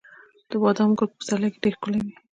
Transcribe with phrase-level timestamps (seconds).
[0.49, 2.13] د بادامو ګل په پسرلي کې ډیر ښکلی وي.